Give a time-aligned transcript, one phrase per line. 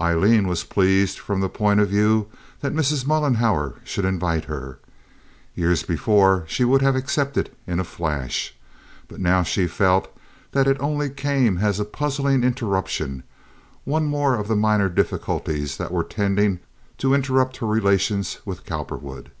[0.00, 2.28] Aileen was pleased from the point of view
[2.60, 3.04] that Mrs.
[3.04, 4.78] Mollenhauer should invite her.
[5.56, 8.54] Years before she would have accepted in a flash.
[9.08, 10.06] But now she felt
[10.52, 13.24] that it only came as a puzzling interruption,
[13.82, 16.60] one more of the minor difficulties that were tending
[16.98, 19.32] to interrupt her relations with Cowperwood.